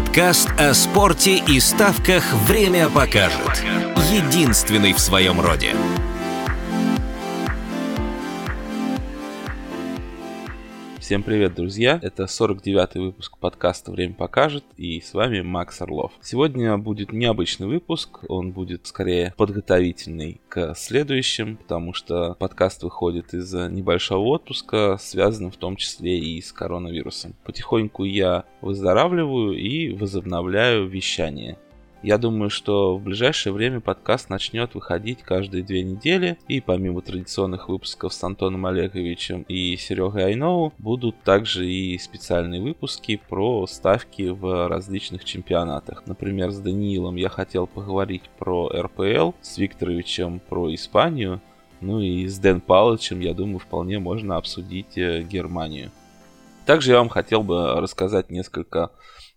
[0.00, 3.62] Подкаст о спорте и ставках «Время покажет».
[4.10, 5.74] Единственный в своем роде.
[11.10, 11.98] Всем привет, друзья!
[12.02, 16.12] Это 49-й выпуск подкаста «Время покажет» и с вами Макс Орлов.
[16.22, 23.52] Сегодня будет необычный выпуск, он будет скорее подготовительный к следующим, потому что подкаст выходит из
[23.52, 27.34] небольшого отпуска, связанным в том числе и с коронавирусом.
[27.42, 31.58] Потихоньку я выздоравливаю и возобновляю вещание.
[32.02, 37.68] Я думаю, что в ближайшее время подкаст начнет выходить каждые две недели, и помимо традиционных
[37.68, 44.68] выпусков с Антоном Олеговичем и Серегой Айнову, будут также и специальные выпуски про ставки в
[44.68, 46.04] различных чемпионатах.
[46.06, 51.42] Например, с Даниилом я хотел поговорить про РПЛ, с Викторовичем про Испанию,
[51.82, 55.90] ну и с Дэн Палычем, я думаю, вполне можно обсудить э, Германию.
[56.64, 58.90] Также я вам хотел бы рассказать несколько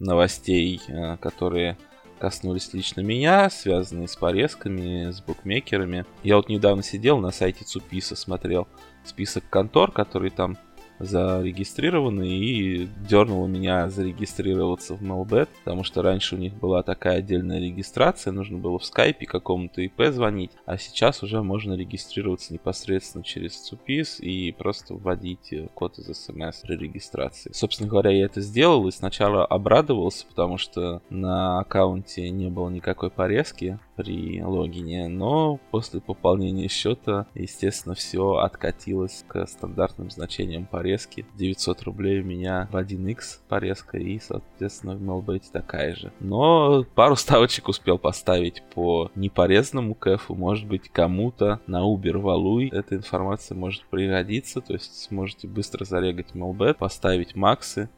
[0.00, 1.76] новостей, э, которые
[2.18, 6.04] коснулись лично меня, связанные с порезками, с букмекерами.
[6.22, 8.68] Я вот недавно сидел на сайте Цуписа, смотрел
[9.04, 10.58] список контор, которые там
[10.98, 17.60] зарегистрированы и дернуло меня зарегистрироваться в Melbet, потому что раньше у них была такая отдельная
[17.60, 23.56] регистрация, нужно было в скайпе какому-то ИП звонить, а сейчас уже можно регистрироваться непосредственно через
[23.56, 27.50] Цупис и просто вводить э, код из смс при регистрации.
[27.52, 33.10] Собственно говоря, я это сделал и сначала обрадовался, потому что на аккаунте не было никакой
[33.10, 40.87] порезки, при логине, но после пополнения счета, естественно, все откатилось к стандартным значениям порезки.
[40.96, 46.12] 900 рублей у меня в 1x порезка и, соответственно, в MLBet такая же.
[46.20, 52.96] Но пару ставочек успел поставить по непорезанному кэфу, может быть, кому-то на Uber Валуй эта
[52.96, 57.88] информация может пригодиться, то есть сможете быстро зарегать MLBet, поставить максы,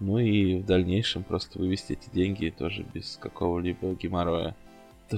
[0.00, 4.54] ну и в дальнейшем просто вывести эти деньги тоже без какого-либо геморроя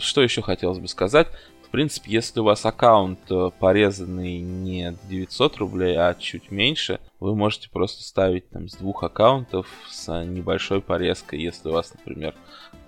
[0.01, 1.29] что еще хотелось бы сказать?
[1.73, 7.71] Принципе, если у вас аккаунт э, порезанный не 900 рублей, а чуть меньше, вы можете
[7.71, 11.41] просто ставить там с двух аккаунтов с небольшой порезкой.
[11.41, 12.35] Если у вас, например,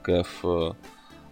[0.02, 0.44] КФ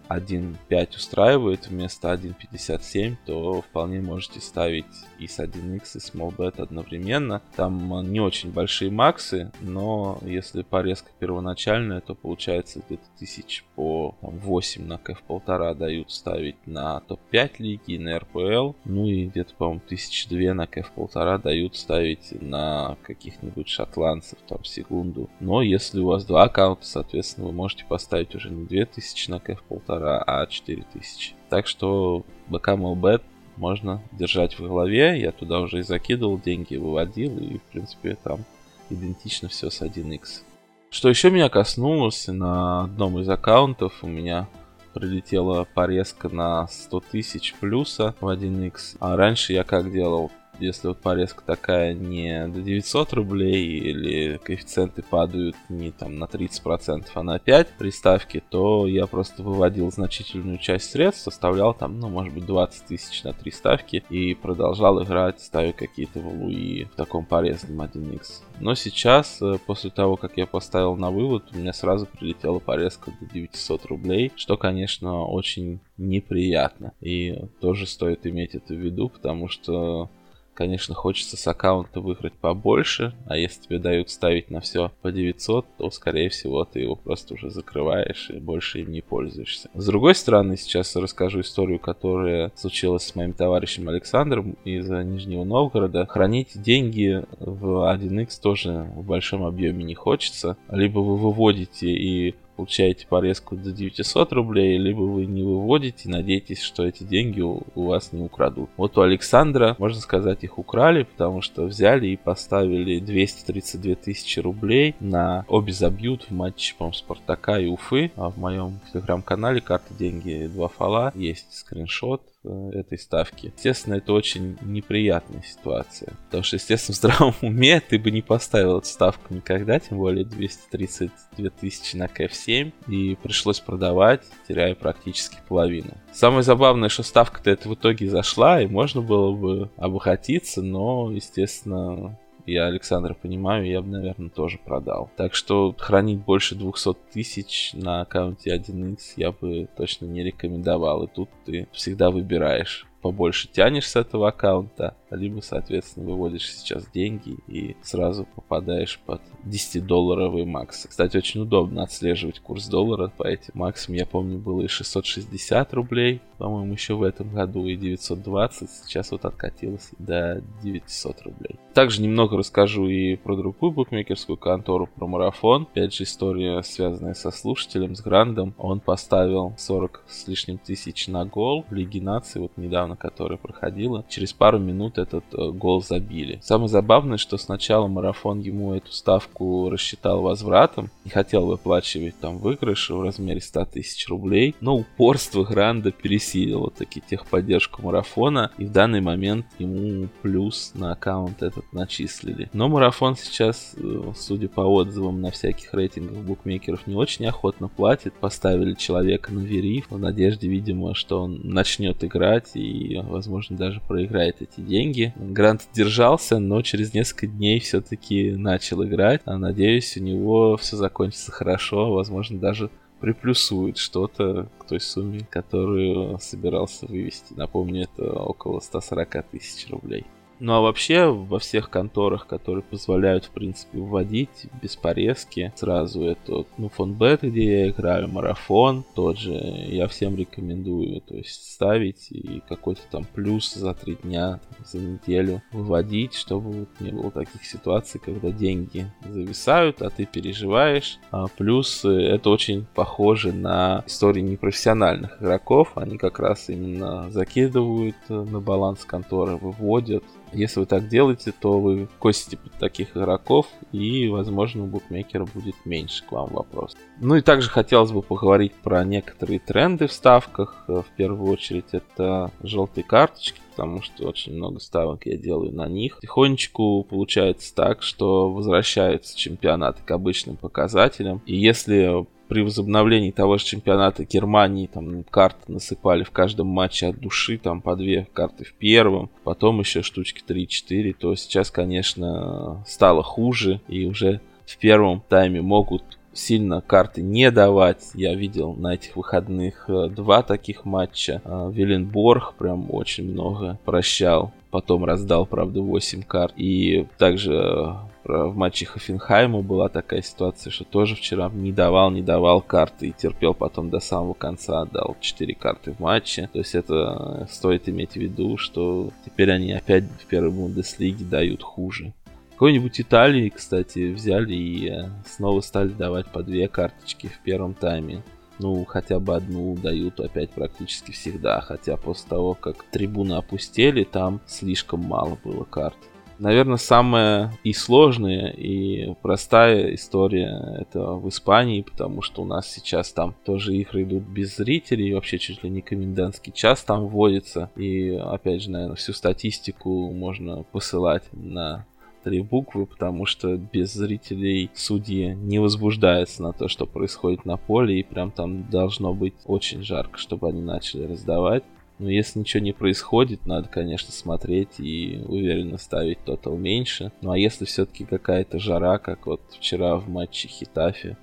[0.09, 4.85] 1.5 устраивает вместо 1.57, то вполне можете ставить
[5.19, 7.41] и с 1x, и с smallbet одновременно.
[7.55, 14.15] Там э, не очень большие максы, но если порезка первоначальная, то получается где-то тысяч по
[14.21, 19.53] там, 8 на кф полтора дают ставить на топ-5 лиги, на РПЛ, ну и где-то,
[19.55, 25.29] по-моему, тысяч две на кф полтора дают ставить на каких-нибудь шотландцев, там, секунду.
[25.39, 29.63] Но если у вас два аккаунта, соответственно, вы можете поставить уже не 2000 на кф
[29.63, 31.35] полтора, полтора, а 4000.
[31.49, 33.23] Так что БК Мелбет
[33.57, 35.19] можно держать в голове.
[35.19, 38.43] Я туда уже и закидывал деньги, выводил, и, в принципе, там
[38.89, 40.43] идентично все с 1x.
[40.89, 44.47] Что еще меня коснулось, на одном из аккаунтов у меня
[44.93, 48.97] прилетела порезка на 100 тысяч плюса в 1x.
[48.99, 50.31] А раньше я как делал?
[50.59, 57.05] Если вот порезка такая не до 900 рублей или коэффициенты падают не там на 30%,
[57.13, 62.33] а на 5 приставки, то я просто выводил значительную часть средств, составлял там, ну, может
[62.33, 67.81] быть, 20 тысяч на 3 ставки и продолжал играть, ставя какие-то валуи в таком порезанном
[67.81, 68.43] 1x.
[68.59, 73.11] Но сейчас, э, после того, как я поставил на вывод, у меня сразу прилетела порезка
[73.19, 76.93] до 900 рублей, что, конечно, очень неприятно.
[77.01, 80.09] И тоже стоит иметь это в виду, потому что
[80.53, 85.65] Конечно, хочется с аккаунта выиграть побольше, а если тебе дают ставить на все по 900,
[85.77, 89.69] то, скорее всего, ты его просто уже закрываешь и больше им не пользуешься.
[89.73, 96.05] С другой стороны, сейчас расскажу историю, которая случилась с моим товарищем Александром из Нижнего Новгорода.
[96.05, 100.57] Хранить деньги в 1x тоже в большом объеме не хочется.
[100.69, 106.85] Либо вы выводите и получаете порезку до 900 рублей, либо вы не выводите, надеетесь, что
[106.85, 108.69] эти деньги у, у вас не украдут.
[108.77, 114.95] Вот у Александра, можно сказать, их украли, потому что взяли и поставили 232 тысячи рублей
[114.99, 118.11] на обе забьют в матче, по Спартака и Уфы.
[118.15, 123.47] А в моем телеграм-канале карты деньги два фола есть скриншот этой ставки.
[123.55, 126.13] Естественно, это очень неприятная ситуация.
[126.25, 130.25] Потому что, естественно, в здравом уме ты бы не поставил эту ставку никогда, тем более
[130.25, 135.91] 232 тысячи на КФ7, и пришлось продавать, теряя практически половину.
[136.11, 142.17] Самое забавное, что ставка-то это в итоге зашла, и можно было бы обогатиться, но, естественно,
[142.45, 145.09] я Александра понимаю, я бы, наверное, тоже продал.
[145.15, 151.03] Так что хранить больше 200 тысяч на аккаунте 1x я бы точно не рекомендовал.
[151.03, 157.37] И тут ты всегда выбираешь побольше тянешь с этого аккаунта, либо, соответственно, выводишь сейчас деньги
[157.47, 160.87] и сразу попадаешь под 10-долларовые максы.
[160.87, 163.95] Кстати, очень удобно отслеживать курс доллара по этим максам.
[163.95, 168.69] Я помню, было и 660 рублей, по-моему, еще в этом году, и 920.
[168.69, 171.59] Сейчас вот откатилось до 900 рублей.
[171.73, 175.63] Также немного расскажу и про другую букмекерскую контору, про марафон.
[175.63, 178.53] Опять же, история, связанная со слушателем, с Грандом.
[178.57, 184.05] Он поставил 40 с лишним тысяч на гол в Лиге нации, вот недавно, которая проходила.
[184.09, 186.39] Через пару минут этот э, гол забили.
[186.41, 192.89] Самое забавное, что сначала марафон ему эту ставку рассчитал возвратом, не хотел выплачивать там выигрыш
[192.89, 199.01] в размере 100 тысяч рублей, но упорство Гранда пересилило таки техподдержку марафона, и в данный
[199.01, 202.49] момент ему плюс на аккаунт этот начислили.
[202.53, 208.13] Но марафон сейчас, э, судя по отзывам на всяких рейтингах букмекеров, не очень охотно платит.
[208.13, 214.41] Поставили человека на вериф в надежде, видимо, что он начнет играть и, возможно, даже проиграет
[214.41, 214.92] эти деньги.
[215.15, 219.21] Грант держался, но через несколько дней все-таки начал играть.
[219.25, 222.69] А надеюсь, у него все закончится хорошо, возможно, даже
[222.99, 227.33] приплюсует что-то к той сумме, которую собирался вывести.
[227.35, 230.05] Напомню, это около 140 тысяч рублей.
[230.39, 236.45] Ну а вообще во всех конторах, которые позволяют, в принципе, вводить без порезки, сразу это,
[236.57, 242.41] ну, фонбет, где я играю, марафон, тот же, я всем рекомендую, то есть ставить и
[242.47, 248.01] какой-то там плюс за три дня, за неделю выводить, чтобы вот не было таких ситуаций,
[248.03, 250.97] когда деньги зависают, а ты переживаешь.
[251.11, 258.13] А плюс это очень похоже на истории непрофессиональных игроков, они как раз именно закидывают э,
[258.13, 260.03] на баланс конторы, выводят,
[260.33, 265.55] если вы так делаете, то вы косите под таких игроков, и, возможно, у букмекера будет
[265.65, 266.75] меньше к вам вопрос.
[266.99, 270.65] Ну и также хотелось бы поговорить про некоторые тренды в ставках.
[270.67, 275.99] В первую очередь это желтые карточки, потому что очень много ставок я делаю на них.
[276.01, 281.21] Тихонечку получается так, что возвращаются чемпионаты к обычным показателям.
[281.25, 286.99] И если при возобновлении того же чемпионата Германии там карты насыпали в каждом матче от
[286.99, 293.03] души, там по две карты в первом, потом еще штучки 3-4, то сейчас, конечно, стало
[293.03, 297.91] хуже, и уже в первом тайме могут сильно карты не давать.
[297.95, 301.21] Я видел на этих выходных э, два таких матча.
[301.25, 304.31] А, Виленборг прям очень много прощал.
[304.51, 306.33] Потом раздал, правда, 8 карт.
[306.37, 312.01] И также э, в матче Хофенхайма была такая ситуация, что тоже вчера не давал, не
[312.01, 316.29] давал карты и терпел потом до самого конца, отдал 4 карты в матче.
[316.33, 321.43] То есть это стоит иметь в виду, что теперь они опять в первой Бундеслиге дают
[321.43, 321.93] хуже.
[322.31, 328.03] Какой-нибудь Италии, кстати, взяли и э, снова стали давать по две карточки в первом тайме.
[328.39, 331.39] Ну, хотя бы одну дают опять практически всегда.
[331.39, 335.77] Хотя после того, как трибуны опустели, там слишком мало было карт.
[336.19, 342.91] Наверное, самая и сложная, и простая история это в Испании, потому что у нас сейчас
[342.91, 347.49] там тоже игры идут без зрителей, вообще чуть ли не комендантский час там вводится.
[347.55, 351.65] И опять же, наверное, всю статистику можно посылать на
[352.03, 357.79] три буквы, потому что без зрителей судьи не возбуждаются на то, что происходит на поле,
[357.79, 361.43] и прям там должно быть очень жарко, чтобы они начали раздавать.
[361.79, 366.91] Но если ничего не происходит, надо, конечно, смотреть и уверенно ставить тотал меньше.
[367.01, 370.97] Ну а если все-таки какая-то жара, как вот вчера в матче Хитафи,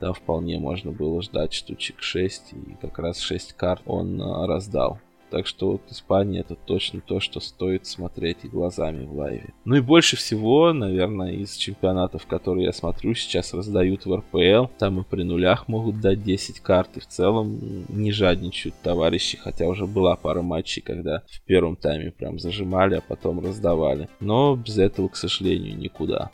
[0.00, 4.98] да, вполне можно было ждать штучек 6, и как раз 6 карт он а, раздал.
[5.32, 9.54] Так что вот Испания это точно то, что стоит смотреть и глазами в лайве.
[9.64, 14.70] Ну и больше всего, наверное, из чемпионатов, которые я смотрю, сейчас раздают в РПЛ.
[14.78, 16.98] Там и при нулях могут дать 10 карт.
[16.98, 22.10] И в целом не жадничают товарищи, хотя уже была пара матчей, когда в первом тайме
[22.10, 24.10] прям зажимали, а потом раздавали.
[24.20, 26.30] Но без этого, к сожалению, никуда.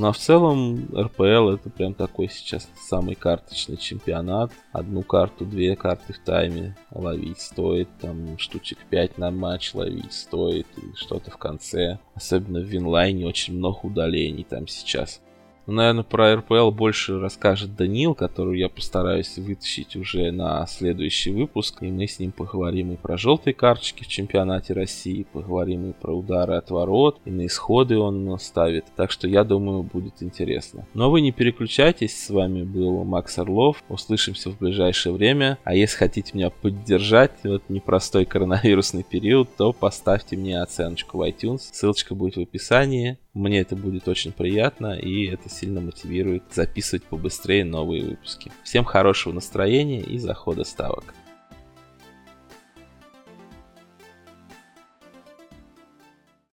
[0.00, 4.52] Ну а в целом РПЛ это прям такой сейчас самый карточный чемпионат.
[4.70, 10.68] Одну карту, две карты в тайме ловить стоит, там штучек 5 на матч ловить стоит
[10.76, 11.98] и что-то в конце.
[12.14, 15.20] Особенно в Винлайне очень много удалений там сейчас.
[15.68, 21.82] Ну, наверное, про РПЛ больше расскажет Данил, которую я постараюсь вытащить уже на следующий выпуск.
[21.82, 26.14] И мы с ним поговорим и про желтые карточки в чемпионате России, поговорим и про
[26.14, 28.86] удары от ворот, и на исходы он ставит.
[28.96, 30.86] Так что я думаю, будет интересно.
[30.94, 33.84] Но вы не переключайтесь, с вами был Макс Орлов.
[33.90, 35.58] Услышимся в ближайшее время.
[35.64, 41.28] А если хотите меня поддержать в этот непростой коронавирусный период, то поставьте мне оценочку в
[41.28, 41.58] iTunes.
[41.72, 43.18] Ссылочка будет в описании.
[43.38, 48.50] Мне это будет очень приятно, и это сильно мотивирует записывать побыстрее новые выпуски.
[48.64, 51.14] Всем хорошего настроения и захода ставок.